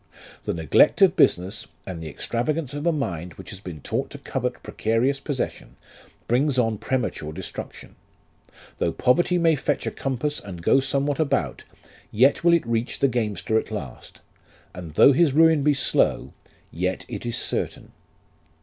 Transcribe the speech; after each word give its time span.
The 0.45 0.55
neglect 0.55 1.03
of 1.03 1.15
business, 1.15 1.67
and 1.85 2.01
the 2.01 2.09
extravagance 2.09 2.73
of 2.73 2.87
a 2.87 2.91
mind 2.91 3.35
which 3.35 3.51
has 3.51 3.59
been 3.59 3.81
taught 3.81 4.09
to 4.09 4.17
covet 4.17 4.63
precarious 4.63 5.19
possession, 5.19 5.75
brings 6.27 6.57
on 6.57 6.79
premature 6.79 7.31
destruction; 7.31 7.95
though 8.79 8.93
poverty 8.93 9.37
may 9.37 9.55
fetch 9.55 9.85
a 9.85 9.91
compass 9.91 10.39
and 10.39 10.63
go 10.63 10.79
somewhat 10.79 11.19
about, 11.19 11.65
yet 12.11 12.43
will 12.43 12.53
it 12.53 12.65
reach 12.65 12.97
the 12.97 13.07
gamester 13.07 13.59
at 13.59 13.69
last; 13.69 14.21
and 14.73 14.95
though 14.95 15.11
his 15.13 15.33
ruin 15.33 15.61
be 15.61 15.75
slow, 15.75 16.33
yet 16.71 17.05
it 17.07 17.23
is 17.23 17.37
certain. 17.37 17.91